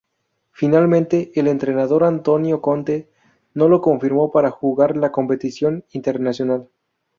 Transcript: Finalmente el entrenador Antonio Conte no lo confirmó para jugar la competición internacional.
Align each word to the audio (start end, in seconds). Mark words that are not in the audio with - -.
Finalmente 0.49 1.31
el 1.39 1.47
entrenador 1.47 2.03
Antonio 2.05 2.59
Conte 2.59 3.07
no 3.53 3.69
lo 3.69 3.81
confirmó 3.81 4.31
para 4.31 4.49
jugar 4.49 4.97
la 4.97 5.11
competición 5.11 5.85
internacional. 5.91 6.67